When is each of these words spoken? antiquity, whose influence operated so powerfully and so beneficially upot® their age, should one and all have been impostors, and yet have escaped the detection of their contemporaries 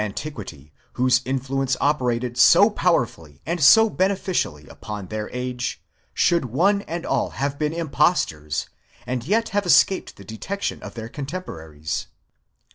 antiquity, 0.03 0.73
whose 0.93 1.21
influence 1.25 1.77
operated 1.79 2.35
so 2.35 2.71
powerfully 2.71 3.39
and 3.45 3.61
so 3.63 3.87
beneficially 3.87 4.63
upot® 4.63 5.09
their 5.09 5.29
age, 5.31 5.79
should 6.11 6.45
one 6.45 6.81
and 6.89 7.05
all 7.05 7.29
have 7.37 7.59
been 7.59 7.71
impostors, 7.71 8.67
and 9.05 9.27
yet 9.27 9.49
have 9.49 9.63
escaped 9.67 10.15
the 10.15 10.25
detection 10.25 10.81
of 10.81 10.95
their 10.95 11.07
contemporaries 11.07 12.07